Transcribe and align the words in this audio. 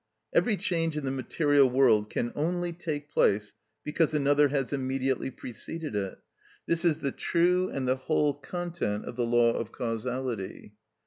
Every 0.33 0.57
change 0.57 0.97
in 0.97 1.05
the 1.05 1.11
material 1.11 1.69
world 1.69 2.09
can 2.09 2.31
only 2.35 2.73
take 2.73 3.11
place 3.11 3.53
because 3.83 4.15
another 4.15 4.47
has 4.47 4.73
immediately 4.73 5.29
preceded 5.29 5.95
it: 5.95 6.17
this 6.65 6.83
is 6.83 7.01
the 7.01 7.11
true 7.11 7.69
and 7.69 7.87
the 7.87 7.97
whole 7.97 8.33
content 8.33 9.05
of 9.05 9.15
the 9.15 9.27
law 9.27 9.53
of 9.53 9.71
causality. 9.71 10.73